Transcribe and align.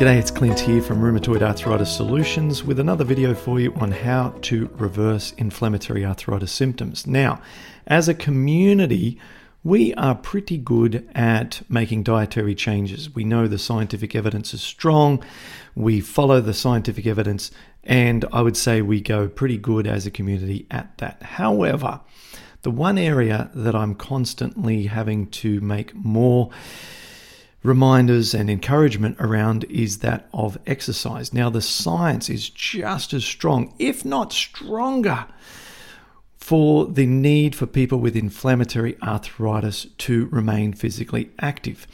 G'day, 0.00 0.18
it's 0.18 0.30
Clint 0.30 0.58
here 0.58 0.80
from 0.80 1.02
Rheumatoid 1.02 1.42
Arthritis 1.42 1.94
Solutions 1.94 2.64
with 2.64 2.80
another 2.80 3.04
video 3.04 3.34
for 3.34 3.60
you 3.60 3.74
on 3.74 3.92
how 3.92 4.30
to 4.40 4.70
reverse 4.78 5.34
inflammatory 5.36 6.06
arthritis 6.06 6.50
symptoms. 6.50 7.06
Now, 7.06 7.42
as 7.86 8.08
a 8.08 8.14
community, 8.14 9.20
we 9.62 9.92
are 9.96 10.14
pretty 10.14 10.56
good 10.56 11.06
at 11.14 11.60
making 11.68 12.04
dietary 12.04 12.54
changes. 12.54 13.14
We 13.14 13.24
know 13.24 13.46
the 13.46 13.58
scientific 13.58 14.14
evidence 14.14 14.54
is 14.54 14.62
strong, 14.62 15.22
we 15.74 16.00
follow 16.00 16.40
the 16.40 16.54
scientific 16.54 17.06
evidence, 17.06 17.50
and 17.84 18.24
I 18.32 18.40
would 18.40 18.56
say 18.56 18.80
we 18.80 19.02
go 19.02 19.28
pretty 19.28 19.58
good 19.58 19.86
as 19.86 20.06
a 20.06 20.10
community 20.10 20.66
at 20.70 20.96
that. 20.96 21.22
However, 21.22 22.00
the 22.62 22.70
one 22.70 22.96
area 22.96 23.50
that 23.52 23.74
I'm 23.74 23.94
constantly 23.94 24.86
having 24.86 25.26
to 25.26 25.60
make 25.60 25.94
more 25.94 26.48
reminders 27.62 28.34
and 28.34 28.48
encouragement 28.48 29.16
around 29.20 29.64
is 29.64 29.98
that 29.98 30.28
of 30.32 30.58
exercise. 30.66 31.32
Now, 31.32 31.50
the 31.50 31.60
science 31.60 32.30
is 32.30 32.48
just 32.48 33.12
as 33.12 33.24
strong, 33.24 33.74
if 33.78 34.04
not 34.04 34.32
stronger, 34.32 35.26
for 36.36 36.86
the 36.86 37.06
need 37.06 37.54
for 37.54 37.66
people 37.66 37.98
with 37.98 38.16
inflammatory 38.16 38.96
arthritis 39.02 39.86
to 39.98 40.26
remain 40.26 40.72
physically 40.72 41.30
active. 41.38 41.86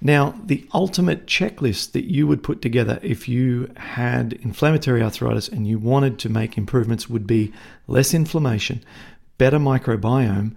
Now, 0.00 0.34
the 0.44 0.68
ultimate 0.74 1.26
checklist 1.26 1.92
that 1.92 2.04
you 2.04 2.26
would 2.26 2.42
put 2.42 2.60
together 2.60 2.98
if 3.02 3.26
you 3.28 3.72
had 3.76 4.34
inflammatory 4.34 5.02
arthritis 5.02 5.48
and 5.48 5.66
you 5.66 5.78
wanted 5.78 6.18
to 6.18 6.28
make 6.28 6.58
improvements 6.58 7.08
would 7.08 7.26
be 7.26 7.54
less 7.86 8.12
inflammation, 8.12 8.84
better 9.38 9.58
microbiome, 9.58 10.56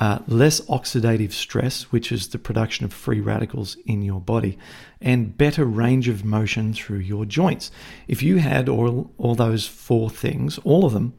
uh, 0.00 0.18
less 0.26 0.60
oxidative 0.62 1.32
stress, 1.32 1.84
which 1.84 2.10
is 2.10 2.28
the 2.28 2.38
production 2.38 2.84
of 2.84 2.92
free 2.92 3.20
radicals 3.20 3.76
in 3.86 4.02
your 4.02 4.20
body, 4.20 4.58
and 5.00 5.38
better 5.38 5.64
range 5.64 6.08
of 6.08 6.24
motion 6.24 6.74
through 6.74 6.98
your 6.98 7.24
joints. 7.24 7.70
If 8.08 8.22
you 8.22 8.38
had 8.38 8.68
all, 8.68 9.12
all 9.18 9.34
those 9.34 9.66
four 9.66 10.10
things, 10.10 10.58
all 10.58 10.84
of 10.84 10.92
them, 10.92 11.14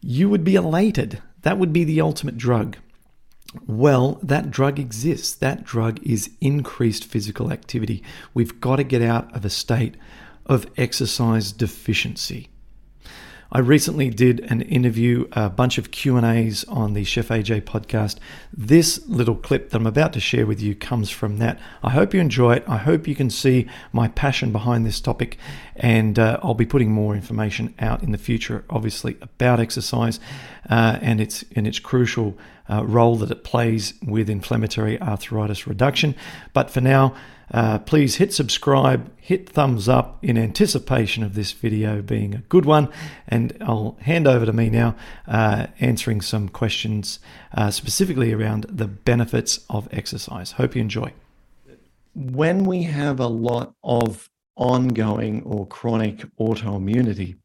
you 0.00 0.28
would 0.28 0.44
be 0.44 0.56
elated. 0.56 1.22
That 1.42 1.58
would 1.58 1.72
be 1.72 1.84
the 1.84 2.00
ultimate 2.00 2.36
drug. 2.36 2.76
Well, 3.66 4.18
that 4.22 4.50
drug 4.50 4.78
exists. 4.78 5.34
That 5.34 5.64
drug 5.64 6.00
is 6.02 6.30
increased 6.40 7.04
physical 7.04 7.52
activity. 7.52 8.02
We've 8.34 8.60
got 8.60 8.76
to 8.76 8.84
get 8.84 9.02
out 9.02 9.34
of 9.34 9.44
a 9.44 9.50
state 9.50 9.96
of 10.44 10.66
exercise 10.76 11.52
deficiency. 11.52 12.48
I 13.52 13.60
recently 13.60 14.10
did 14.10 14.40
an 14.50 14.62
interview, 14.62 15.28
a 15.32 15.48
bunch 15.48 15.78
of 15.78 15.92
Q&As 15.92 16.64
on 16.64 16.94
the 16.94 17.04
Chef 17.04 17.28
AJ 17.28 17.62
podcast. 17.62 18.16
This 18.52 19.06
little 19.06 19.36
clip 19.36 19.70
that 19.70 19.76
I'm 19.76 19.86
about 19.86 20.12
to 20.14 20.20
share 20.20 20.46
with 20.46 20.60
you 20.60 20.74
comes 20.74 21.10
from 21.10 21.38
that. 21.38 21.60
I 21.82 21.90
hope 21.90 22.12
you 22.12 22.20
enjoy 22.20 22.54
it. 22.54 22.64
I 22.66 22.78
hope 22.78 23.06
you 23.06 23.14
can 23.14 23.30
see 23.30 23.68
my 23.92 24.08
passion 24.08 24.50
behind 24.50 24.84
this 24.84 25.00
topic 25.00 25.38
and 25.76 26.18
uh, 26.18 26.40
I'll 26.42 26.54
be 26.54 26.66
putting 26.66 26.90
more 26.90 27.14
information 27.14 27.74
out 27.78 28.02
in 28.02 28.10
the 28.10 28.18
future 28.18 28.64
obviously 28.68 29.16
about 29.20 29.60
exercise 29.60 30.18
uh, 30.68 30.98
and 31.00 31.20
its 31.20 31.44
and 31.54 31.66
its 31.66 31.78
crucial 31.78 32.36
uh, 32.68 32.84
role 32.84 33.16
that 33.16 33.30
it 33.30 33.44
plays 33.44 33.94
with 34.04 34.28
inflammatory 34.28 35.00
arthritis 35.00 35.66
reduction. 35.66 36.14
But 36.52 36.70
for 36.70 36.80
now, 36.80 37.14
uh, 37.52 37.78
please 37.78 38.16
hit 38.16 38.32
subscribe, 38.32 39.10
hit 39.16 39.48
thumbs 39.48 39.88
up 39.88 40.18
in 40.22 40.36
anticipation 40.36 41.22
of 41.22 41.34
this 41.34 41.52
video 41.52 42.02
being 42.02 42.34
a 42.34 42.38
good 42.38 42.64
one. 42.64 42.88
And 43.28 43.56
I'll 43.60 43.96
hand 44.00 44.26
over 44.26 44.46
to 44.46 44.52
me 44.52 44.70
now, 44.70 44.96
uh, 45.28 45.68
answering 45.80 46.20
some 46.20 46.48
questions 46.48 47.20
uh, 47.54 47.70
specifically 47.70 48.32
around 48.32 48.66
the 48.68 48.88
benefits 48.88 49.60
of 49.70 49.88
exercise. 49.92 50.52
Hope 50.52 50.74
you 50.74 50.80
enjoy. 50.80 51.12
When 52.14 52.64
we 52.64 52.84
have 52.84 53.20
a 53.20 53.26
lot 53.26 53.74
of 53.84 54.28
ongoing 54.56 55.42
or 55.44 55.66
chronic 55.66 56.24
autoimmunity, 56.38 57.36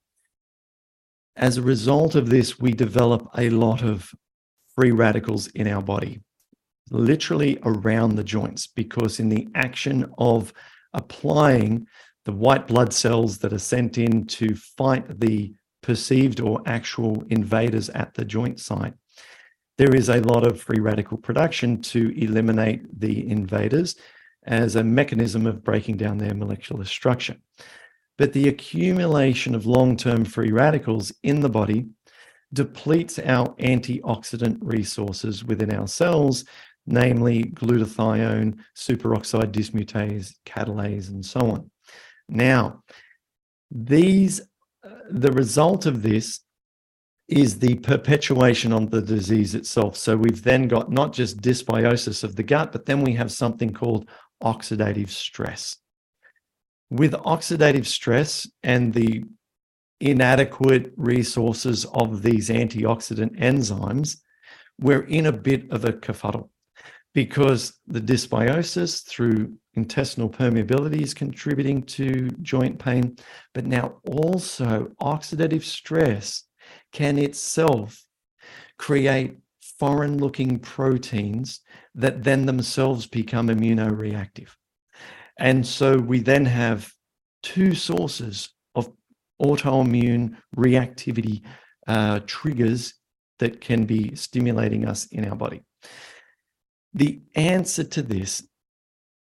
as 1.36 1.58
a 1.58 1.62
result 1.62 2.16
of 2.16 2.30
this, 2.30 2.60
we 2.60 2.72
develop 2.72 3.30
a 3.38 3.50
lot 3.50 3.84
of 3.84 4.14
free 4.76 4.92
radicals 4.92 5.48
in 5.48 5.68
our 5.68 5.82
body 5.82 6.22
literally 6.92 7.58
around 7.64 8.16
the 8.16 8.24
joints 8.24 8.68
because 8.68 9.20
in 9.20 9.30
the 9.30 9.48
action 9.56 10.10
of 10.18 10.54
applying 10.94 11.88
the 12.26 12.32
white 12.32 12.68
blood 12.68 12.94
cells 12.94 13.40
that 13.40 13.54
are 13.54 13.60
sent 13.60 13.98
in 13.98 14.26
to 14.28 14.56
fight 14.56 15.20
the 15.20 15.54
perceived 15.82 16.40
or 16.40 16.62
actual 16.68 17.24
invaders 17.30 17.90
at 17.90 18.14
the 18.14 18.24
joint 18.24 18.60
site, 18.60 18.94
there 19.78 19.96
is 19.96 20.10
a 20.10 20.22
lot 20.22 20.46
of 20.46 20.62
free 20.62 20.80
radical 20.80 21.18
production 21.18 21.82
to 21.82 22.14
eliminate 22.22 23.00
the 23.00 23.28
invaders 23.30 23.96
as 24.44 24.76
a 24.76 24.84
mechanism 24.84 25.48
of 25.48 25.64
breaking 25.64 25.98
down 25.98 26.18
their 26.18 26.36
molecular 26.36 26.86
structure. 26.86 27.38
But 28.18 28.34
the 28.34 28.50
accumulation 28.50 29.56
of 29.56 29.66
long 29.66 29.98
term 29.98 30.26
free 30.26 30.52
radicals 30.52 31.12
in 31.24 31.40
the 31.40 31.50
body 31.50 31.88
depletes 32.54 33.18
our 33.18 33.48
antioxidant 33.56 34.58
resources 34.62 35.44
within 35.44 35.74
our 35.74 35.88
cells, 35.88 36.46
namely 36.86 37.44
glutathione, 37.44 38.58
superoxide 38.76 39.52
dismutase, 39.52 40.34
catalase, 40.46 41.10
and 41.10 41.26
so 41.26 41.40
on. 41.40 41.72
Now, 42.28 42.84
these, 43.70 44.42
uh, 44.84 44.90
the 45.10 45.32
result 45.32 45.86
of 45.86 46.02
this 46.02 46.40
is 47.28 47.60
the 47.60 47.76
perpetuation 47.76 48.74
of 48.74 48.92
the 48.92 49.02
disease 49.02 49.56
itself. 49.56 49.96
So 49.96 50.18
we've 50.18 50.44
then 50.44 50.68
got 50.68 50.92
not 50.92 51.14
just 51.14 51.42
dysbiosis 51.42 52.24
of 52.24 52.36
the 52.36 52.44
gut, 52.44 52.72
but 52.72 52.86
then 52.86 53.02
we 53.02 53.14
have 53.14 53.32
something 53.32 53.72
called 53.72 54.10
oxidative 54.44 55.10
stress. 55.10 55.78
With 56.90 57.14
oxidative 57.14 57.86
stress 57.86 58.48
and 58.64 58.94
the 58.94 59.24
inadequate 60.02 60.92
resources 60.98 61.86
of 61.94 62.22
these 62.22 62.50
antioxidant 62.50 63.40
enzymes, 63.40 64.18
we're 64.80 65.04
in 65.04 65.28
a 65.28 65.32
bit 65.32 65.72
of 65.72 65.86
a 65.86 65.94
kerfuddle 65.94 66.50
because 67.14 67.80
the 67.88 68.00
dysbiosis 68.00 69.06
through 69.06 69.54
intestinal 69.74 70.30
permeability 70.30 71.02
is 71.02 71.14
contributing 71.14 71.84
to 71.84 72.30
joint 72.42 72.80
pain, 72.80 73.16
but 73.54 73.66
now 73.66 73.98
also 74.08 74.92
oxidative 75.02 75.64
stress 75.64 76.44
can 76.94 77.18
itself 77.18 78.06
create 78.78 79.38
foreign 79.80 80.18
looking 80.18 80.60
proteins 80.60 81.62
that 81.96 82.24
then 82.24 82.46
themselves 82.46 83.08
become 83.08 83.48
immunoreactive. 83.48 84.50
And 85.40 85.66
so 85.66 85.98
we 85.98 86.20
then 86.20 86.46
have 86.46 86.92
two 87.44 87.74
sources 87.74 88.50
of 88.76 88.92
autoimmune 89.42 90.38
reactivity 90.56 91.42
uh, 91.88 92.20
triggers 92.26 92.94
that 93.40 93.60
can 93.60 93.86
be 93.86 94.16
stimulating 94.16 94.86
us 94.86 95.08
in 95.08 95.28
our 95.28 95.36
body 95.36 95.64
the 96.94 97.22
answer 97.36 97.84
to 97.84 98.02
this 98.02 98.48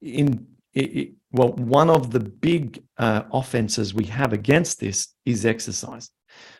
in 0.01 0.47
it, 0.73 0.97
it, 0.97 1.11
well 1.31 1.53
one 1.53 1.89
of 1.89 2.11
the 2.11 2.19
big 2.19 2.83
uh, 2.97 3.23
offenses 3.31 3.93
we 3.93 4.05
have 4.05 4.33
against 4.33 4.79
this 4.79 5.15
is 5.25 5.45
exercise. 5.45 6.09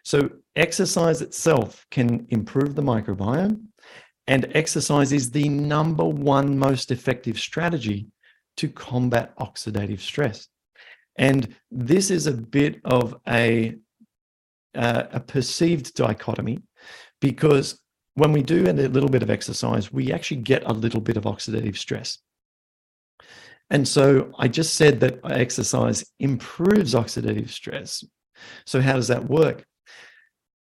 So 0.03 0.30
exercise 0.56 1.21
itself 1.21 1.86
can 1.91 2.27
improve 2.30 2.75
the 2.75 2.81
microbiome 2.81 3.62
and 4.27 4.47
exercise 4.53 5.12
is 5.12 5.31
the 5.31 5.50
number 5.50 6.06
one 6.06 6.57
most 6.57 6.91
effective 6.91 7.39
strategy 7.39 8.07
to 8.57 8.68
combat 8.69 9.36
oxidative 9.38 10.00
stress. 10.00 10.47
And 11.18 11.56
this 11.69 12.12
is 12.12 12.27
a 12.27 12.33
bit 12.33 12.80
of 12.86 13.15
a 13.27 13.75
uh, 14.74 15.03
a 15.12 15.19
perceived 15.19 15.94
dichotomy 15.95 16.59
because 17.19 17.81
when 18.16 18.31
we 18.31 18.42
do 18.42 18.69
a 18.69 18.74
little 18.74 19.10
bit 19.10 19.24
of 19.24 19.30
exercise, 19.30 19.92
we 19.92 20.12
actually 20.12 20.42
get 20.42 20.63
a 20.66 20.74
little 20.74 21.02
bit 21.02 21.18
of 21.18 21.24
oxidative 21.24 21.78
stress. 21.78 22.18
And 23.69 23.88
so 23.88 24.34
I 24.38 24.50
just 24.50 24.75
said 24.75 25.00
that 25.00 25.19
exercise 25.24 26.04
improves 26.19 26.94
oxidative 26.94 27.50
stress. 27.50 28.04
So, 28.66 28.81
how 28.81 28.94
does 28.94 29.08
that 29.08 29.30
work? 29.30 29.66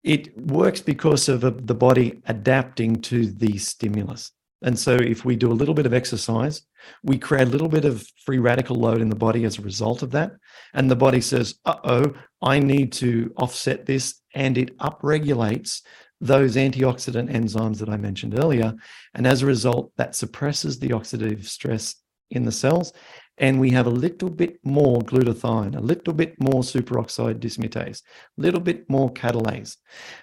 It 0.02 0.36
works 0.38 0.80
because 0.80 1.28
of 1.28 1.66
the 1.66 1.74
body 1.74 2.20
adapting 2.26 2.96
to 3.02 3.26
the 3.26 3.56
stimulus. 3.58 4.32
And 4.62 4.78
so, 4.78 4.96
if 4.96 5.24
we 5.24 5.36
do 5.36 5.50
a 5.50 5.54
little 5.54 5.72
bit 5.72 5.86
of 5.86 5.94
exercise, 5.94 6.62
we 7.02 7.18
create 7.18 7.48
a 7.48 7.50
little 7.50 7.68
bit 7.68 7.86
of 7.86 8.06
free 8.26 8.38
radical 8.38 8.76
load 8.76 9.00
in 9.00 9.08
the 9.08 9.16
body 9.16 9.44
as 9.44 9.58
a 9.58 9.62
result 9.62 10.02
of 10.02 10.10
that. 10.10 10.32
And 10.74 10.90
the 10.90 10.96
body 10.96 11.22
says, 11.22 11.54
uh 11.64 11.76
oh, 11.84 12.14
I 12.42 12.58
need 12.58 12.92
to 12.94 13.32
offset 13.36 13.86
this. 13.86 14.20
And 14.34 14.58
it 14.58 14.76
upregulates 14.78 15.82
those 16.20 16.56
antioxidant 16.56 17.32
enzymes 17.32 17.78
that 17.78 17.88
I 17.88 17.96
mentioned 17.96 18.38
earlier. 18.38 18.74
And 19.14 19.26
as 19.26 19.42
a 19.42 19.46
result, 19.46 19.92
that 19.96 20.14
suppresses 20.14 20.78
the 20.78 20.90
oxidative 20.90 21.46
stress 21.46 21.96
in 22.30 22.44
the 22.44 22.52
cells. 22.52 22.92
And 23.38 23.58
we 23.58 23.70
have 23.70 23.86
a 23.86 23.90
little 23.90 24.28
bit 24.28 24.58
more 24.64 25.00
glutathione, 25.00 25.74
a 25.74 25.80
little 25.80 26.12
bit 26.12 26.38
more 26.38 26.62
superoxide 26.62 27.38
dismutase, 27.38 28.02
a 28.38 28.40
little 28.40 28.60
bit 28.60 28.88
more 28.90 29.10
catalase. 29.12 29.78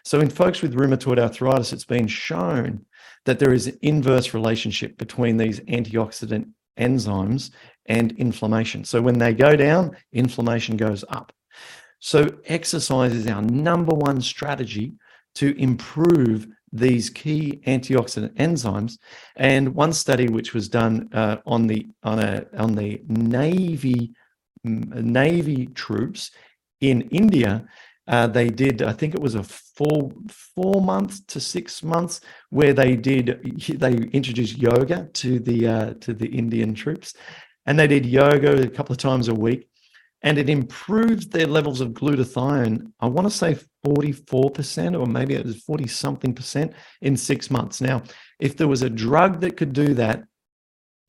So 0.05 0.19
in 0.19 0.29
folks 0.29 0.61
with 0.61 0.75
rheumatoid 0.75 1.17
arthritis, 1.17 1.73
it's 1.73 1.85
been 1.85 2.07
shown 2.07 2.85
that 3.25 3.39
there 3.39 3.53
is 3.53 3.67
an 3.67 3.77
inverse 3.81 4.35
relationship 4.35 4.97
between 4.97 5.37
these 5.37 5.59
antioxidant 5.61 6.51
enzymes 6.79 7.49
and 7.87 8.11
inflammation. 8.19 8.83
So 8.83 9.01
when 9.01 9.17
they 9.17 9.33
go 9.33 9.55
down, 9.55 9.97
inflammation 10.13 10.77
goes 10.77 11.03
up. 11.09 11.33
So 11.99 12.27
exercise 12.45 13.13
is 13.13 13.25
our 13.25 13.41
number 13.41 13.95
one 13.95 14.21
strategy 14.21 14.93
to 15.37 15.55
improve 15.59 16.47
these 16.71 17.09
key 17.09 17.61
antioxidant 17.67 18.33
enzymes. 18.35 18.97
And 19.35 19.75
one 19.75 19.93
study 19.93 20.27
which 20.27 20.53
was 20.53 20.67
done 20.67 21.09
uh, 21.13 21.37
on 21.45 21.67
the 21.67 21.87
on 22.03 22.19
a 22.19 22.45
on 22.57 22.75
the 22.75 23.01
Navy 23.07 24.13
Navy 24.63 25.67
troops 25.67 26.31
in 26.81 27.01
India, 27.09 27.65
uh, 28.07 28.27
they 28.27 28.49
did 28.49 28.81
I 28.81 28.93
think 28.93 29.13
it 29.13 29.21
was 29.21 29.35
a 29.35 29.43
four 29.43 30.11
four 30.55 30.81
months 30.81 31.21
to 31.27 31.39
six 31.39 31.83
months 31.83 32.21
where 32.49 32.73
they 32.73 32.95
did 32.95 33.25
they 33.83 33.93
introduced 34.19 34.57
yoga 34.57 35.09
to 35.21 35.39
the 35.39 35.67
uh, 35.67 35.93
to 36.01 36.13
the 36.13 36.27
Indian 36.27 36.73
troops, 36.73 37.13
and 37.67 37.77
they 37.77 37.87
did 37.87 38.05
yoga 38.05 38.61
a 38.61 38.69
couple 38.69 38.93
of 38.93 38.99
times 38.99 39.27
a 39.27 39.35
week 39.35 39.69
and 40.23 40.37
it 40.37 40.49
improved 40.49 41.31
their 41.31 41.47
levels 41.47 41.81
of 41.81 41.89
glutathione. 41.89 42.91
I 42.99 43.07
want 43.07 43.27
to 43.27 43.35
say 43.35 43.57
44%, 43.85 44.99
or 44.99 45.05
maybe 45.05 45.35
it 45.35 45.45
was 45.45 45.61
40 45.61 45.87
something 45.87 46.33
percent 46.33 46.73
in 47.01 47.15
six 47.15 47.51
months. 47.51 47.81
Now, 47.81 48.03
if 48.39 48.57
there 48.57 48.67
was 48.67 48.81
a 48.81 48.89
drug 48.89 49.41
that 49.41 49.57
could 49.57 49.73
do 49.73 49.93
that, 49.95 50.23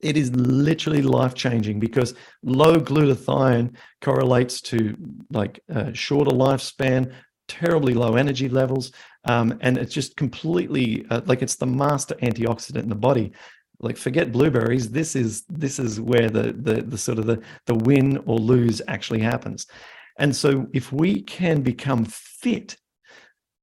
it 0.01 0.17
is 0.17 0.31
literally 0.37 1.03
life 1.03 1.35
changing 1.35 1.81
because 1.81 2.15
low 2.43 2.77
glutathione 2.77 3.75
correlates 4.01 4.61
to 4.61 4.97
like 5.31 5.61
a 5.69 5.93
shorter 5.93 6.31
lifespan, 6.31 7.13
terribly 7.49 7.95
low 7.95 8.15
energy 8.15 8.49
levels, 8.49 8.93
um, 9.25 9.59
and 9.61 9.77
it's 9.77 9.93
just 9.93 10.17
completely 10.17 11.05
uh, 11.11 11.23
like 11.25 11.43
it's 11.43 11.57
the 11.57 11.67
master 11.67 12.15
antioxidant 12.17 12.83
in 12.83 12.89
the 12.89 12.95
body 12.95 13.33
like 13.81 13.97
forget 13.97 14.33
blueberries 14.33 14.91
this 14.91 15.15
is 15.15 15.43
this 15.49 15.79
is 15.79 16.01
where 16.01 16.29
the 16.31 16.53
the, 16.53 16.83
the 16.83 16.99
sort 16.99 17.19
of 17.19 17.27
the, 17.27 17.41
the 17.67 17.75
win 17.75 18.19
or 18.27 18.39
lose 18.39 18.83
actually 18.89 19.21
happens. 19.21 19.67
And 20.19 20.35
so 20.35 20.67
if 20.73 20.93
we 20.93 21.23
can 21.23 21.63
become 21.63 22.05
fit 22.05 22.77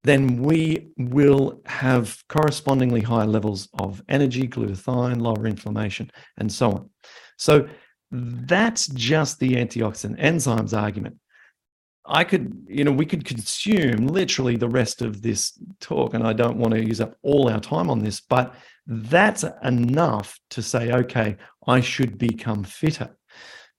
then 0.03 0.43
we 0.43 0.89
will 0.97 1.61
have 1.65 2.23
correspondingly 2.29 3.01
high 3.01 3.25
levels 3.25 3.67
of 3.79 4.03
energy 4.07 4.47
glutathione 4.47 5.19
lower 5.19 5.47
inflammation 5.47 6.11
and 6.37 6.51
so 6.51 6.71
on. 6.71 6.89
So 7.37 7.67
that's 8.11 8.87
just 8.87 9.39
the 9.39 9.55
antioxidant 9.55 10.19
enzymes 10.21 10.79
argument 10.79 11.17
I 12.07 12.23
could, 12.23 12.65
you 12.67 12.83
know, 12.83 12.91
we 12.91 13.05
could 13.05 13.25
consume 13.25 14.07
literally 14.07 14.55
the 14.55 14.69
rest 14.69 15.01
of 15.01 15.21
this 15.21 15.57
talk, 15.79 16.13
and 16.13 16.25
I 16.25 16.33
don't 16.33 16.57
want 16.57 16.73
to 16.73 16.85
use 16.85 17.01
up 17.01 17.15
all 17.23 17.49
our 17.49 17.59
time 17.59 17.89
on 17.89 17.99
this, 17.99 18.21
but 18.21 18.55
that's 18.85 19.43
enough 19.63 20.39
to 20.51 20.61
say, 20.61 20.91
okay, 20.91 21.37
I 21.67 21.79
should 21.81 22.17
become 22.17 22.63
fitter. 22.63 23.15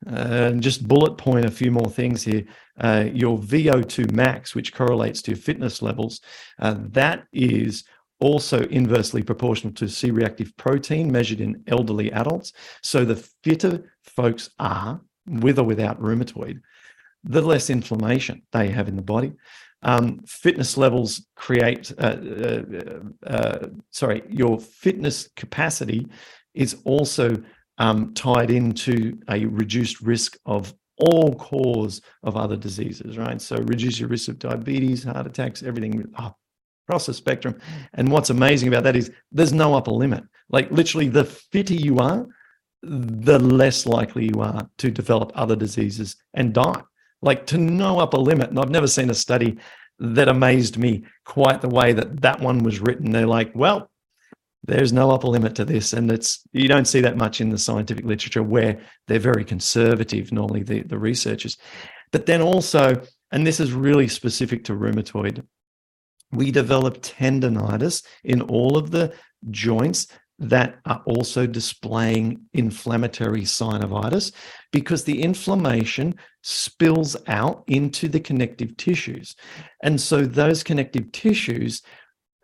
Uh, 0.06 0.52
just 0.52 0.86
bullet 0.86 1.16
point 1.16 1.46
a 1.46 1.50
few 1.50 1.70
more 1.70 1.88
things 1.88 2.22
here. 2.22 2.44
Uh, 2.78 3.06
your 3.12 3.38
VO2 3.38 4.10
max, 4.12 4.54
which 4.54 4.74
correlates 4.74 5.22
to 5.22 5.30
your 5.30 5.38
fitness 5.38 5.80
levels, 5.80 6.20
uh, 6.60 6.74
that 6.90 7.24
is 7.32 7.84
also 8.20 8.62
inversely 8.64 9.22
proportional 9.22 9.72
to 9.74 9.88
C 9.88 10.10
reactive 10.10 10.56
protein 10.56 11.10
measured 11.10 11.40
in 11.40 11.62
elderly 11.66 12.12
adults. 12.12 12.52
So 12.82 13.04
the 13.04 13.16
fitter 13.44 13.92
folks 14.02 14.50
are, 14.58 15.00
with 15.26 15.58
or 15.58 15.64
without 15.64 16.00
rheumatoid, 16.00 16.60
the 17.26 17.42
less 17.42 17.70
inflammation 17.70 18.42
they 18.52 18.68
have 18.68 18.88
in 18.88 18.96
the 18.96 19.02
body. 19.02 19.32
Um, 19.82 20.20
fitness 20.26 20.76
levels 20.76 21.26
create, 21.36 21.92
uh, 21.98 22.16
uh, 22.16 23.00
uh, 23.26 23.66
sorry, 23.90 24.22
your 24.28 24.58
fitness 24.58 25.28
capacity 25.36 26.06
is 26.54 26.76
also 26.84 27.36
um, 27.78 28.14
tied 28.14 28.50
into 28.50 29.18
a 29.28 29.44
reduced 29.44 30.00
risk 30.00 30.38
of 30.46 30.72
all 30.98 31.34
cause 31.34 32.00
of 32.22 32.36
other 32.36 32.56
diseases, 32.56 33.18
right? 33.18 33.40
So 33.40 33.56
reduce 33.56 34.00
your 34.00 34.08
risk 34.08 34.28
of 34.28 34.38
diabetes, 34.38 35.04
heart 35.04 35.26
attacks, 35.26 35.62
everything 35.62 36.04
across 36.88 37.06
the 37.06 37.12
spectrum. 37.12 37.58
And 37.92 38.10
what's 38.10 38.30
amazing 38.30 38.68
about 38.68 38.84
that 38.84 38.96
is 38.96 39.10
there's 39.30 39.52
no 39.52 39.74
upper 39.74 39.90
limit. 39.90 40.24
Like 40.48 40.70
literally, 40.70 41.08
the 41.08 41.24
fitter 41.24 41.74
you 41.74 41.98
are, 41.98 42.26
the 42.82 43.38
less 43.38 43.84
likely 43.84 44.30
you 44.34 44.40
are 44.40 44.68
to 44.78 44.90
develop 44.90 45.32
other 45.34 45.56
diseases 45.56 46.16
and 46.32 46.54
die 46.54 46.82
like 47.22 47.46
to 47.46 47.58
no 47.58 47.98
upper 47.98 48.18
limit. 48.18 48.50
And 48.50 48.58
I've 48.58 48.70
never 48.70 48.86
seen 48.86 49.10
a 49.10 49.14
study 49.14 49.58
that 49.98 50.28
amazed 50.28 50.78
me 50.78 51.04
quite 51.24 51.60
the 51.60 51.68
way 51.68 51.92
that 51.92 52.20
that 52.20 52.40
one 52.40 52.62
was 52.62 52.80
written. 52.80 53.10
They're 53.10 53.26
like, 53.26 53.52
well, 53.54 53.90
there's 54.64 54.92
no 54.92 55.10
upper 55.10 55.28
limit 55.28 55.54
to 55.56 55.64
this. 55.64 55.92
And 55.92 56.10
it's, 56.10 56.40
you 56.52 56.68
don't 56.68 56.86
see 56.86 57.00
that 57.00 57.16
much 57.16 57.40
in 57.40 57.50
the 57.50 57.58
scientific 57.58 58.04
literature 58.04 58.42
where 58.42 58.80
they're 59.06 59.18
very 59.18 59.44
conservative, 59.44 60.32
normally 60.32 60.62
the, 60.62 60.82
the 60.82 60.98
researchers. 60.98 61.56
But 62.12 62.26
then 62.26 62.42
also, 62.42 63.00
and 63.32 63.46
this 63.46 63.60
is 63.60 63.72
really 63.72 64.08
specific 64.08 64.64
to 64.64 64.72
rheumatoid, 64.74 65.44
we 66.32 66.50
develop 66.50 67.00
tendonitis 67.00 68.04
in 68.24 68.42
all 68.42 68.76
of 68.76 68.90
the 68.90 69.14
joints 69.50 70.08
that 70.38 70.78
are 70.84 71.02
also 71.06 71.46
displaying 71.46 72.42
inflammatory 72.52 73.42
synovitis 73.42 74.32
because 74.70 75.04
the 75.04 75.22
inflammation 75.22 76.14
spills 76.42 77.16
out 77.26 77.64
into 77.66 78.06
the 78.08 78.20
connective 78.20 78.76
tissues. 78.76 79.34
And 79.82 80.00
so 80.00 80.26
those 80.26 80.62
connective 80.62 81.10
tissues 81.12 81.82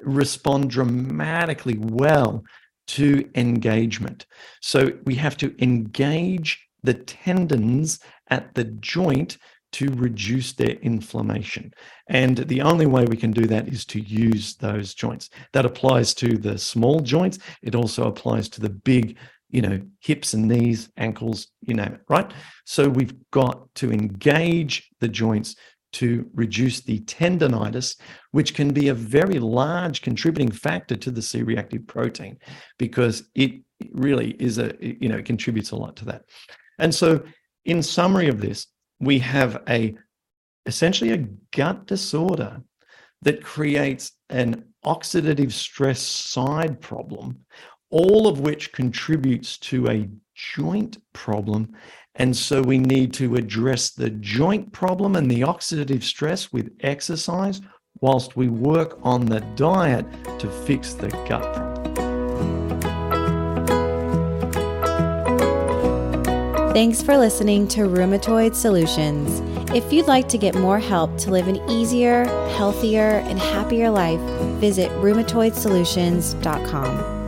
respond 0.00 0.70
dramatically 0.70 1.76
well 1.78 2.44
to 2.88 3.28
engagement. 3.34 4.26
So 4.60 4.92
we 5.04 5.14
have 5.16 5.36
to 5.38 5.54
engage 5.62 6.66
the 6.82 6.94
tendons 6.94 8.00
at 8.28 8.54
the 8.54 8.64
joint 8.64 9.38
to 9.72 9.88
reduce 9.92 10.52
their 10.52 10.76
inflammation. 10.82 11.72
And 12.08 12.36
the 12.36 12.62
only 12.62 12.86
way 12.86 13.04
we 13.04 13.16
can 13.16 13.30
do 13.30 13.46
that 13.46 13.68
is 13.68 13.84
to 13.86 14.00
use 14.00 14.54
those 14.56 14.94
joints. 14.94 15.30
That 15.52 15.66
applies 15.66 16.14
to 16.14 16.36
the 16.36 16.58
small 16.58 17.00
joints. 17.00 17.38
It 17.62 17.74
also 17.74 18.06
applies 18.06 18.48
to 18.50 18.60
the 18.60 18.70
big, 18.70 19.16
you 19.50 19.62
know, 19.62 19.80
hips 20.00 20.34
and 20.34 20.46
knees, 20.46 20.90
ankles, 20.96 21.48
you 21.62 21.74
name 21.74 21.94
it, 21.94 22.00
right? 22.08 22.32
So 22.64 22.88
we've 22.88 23.14
got 23.30 23.74
to 23.76 23.92
engage 23.92 24.90
the 25.00 25.08
joints 25.08 25.56
to 25.92 26.28
reduce 26.34 26.80
the 26.80 27.00
tendonitis, 27.00 27.98
which 28.30 28.54
can 28.54 28.72
be 28.72 28.88
a 28.88 28.94
very 28.94 29.38
large 29.38 30.00
contributing 30.02 30.50
factor 30.50 30.96
to 30.96 31.10
the 31.10 31.22
C 31.22 31.42
reactive 31.42 31.86
protein 31.86 32.38
because 32.78 33.24
it 33.34 33.62
really 33.92 34.30
is 34.38 34.58
a, 34.58 34.74
you 34.80 35.08
know, 35.08 35.18
it 35.18 35.26
contributes 35.26 35.70
a 35.70 35.76
lot 35.76 35.96
to 35.96 36.06
that. 36.06 36.22
And 36.78 36.94
so, 36.94 37.22
in 37.64 37.82
summary 37.82 38.28
of 38.28 38.40
this, 38.40 38.66
we 39.02 39.18
have 39.18 39.62
a 39.68 39.94
essentially 40.64 41.10
a 41.10 41.26
gut 41.50 41.86
disorder 41.86 42.62
that 43.22 43.44
creates 43.44 44.12
an 44.30 44.64
oxidative 44.84 45.52
stress 45.52 46.00
side 46.00 46.80
problem, 46.80 47.40
all 47.90 48.26
of 48.26 48.40
which 48.40 48.72
contributes 48.72 49.58
to 49.58 49.88
a 49.88 50.08
joint 50.34 50.98
problem. 51.12 51.74
And 52.14 52.36
so 52.36 52.62
we 52.62 52.78
need 52.78 53.12
to 53.14 53.36
address 53.36 53.90
the 53.90 54.10
joint 54.10 54.72
problem 54.72 55.16
and 55.16 55.30
the 55.30 55.40
oxidative 55.40 56.02
stress 56.02 56.52
with 56.52 56.72
exercise 56.80 57.60
whilst 58.00 58.36
we 58.36 58.48
work 58.48 58.98
on 59.02 59.26
the 59.26 59.40
diet 59.56 60.06
to 60.38 60.48
fix 60.64 60.94
the 60.94 61.08
gut 61.28 61.42
problem. 61.54 61.71
Thanks 66.72 67.02
for 67.02 67.18
listening 67.18 67.68
to 67.68 67.82
Rheumatoid 67.82 68.54
Solutions. 68.54 69.42
If 69.76 69.92
you'd 69.92 70.06
like 70.06 70.26
to 70.30 70.38
get 70.38 70.54
more 70.54 70.78
help 70.78 71.18
to 71.18 71.30
live 71.30 71.46
an 71.46 71.56
easier, 71.68 72.24
healthier, 72.56 73.18
and 73.28 73.38
happier 73.38 73.90
life, 73.90 74.18
visit 74.58 74.90
rheumatoidsolutions.com. 74.92 77.21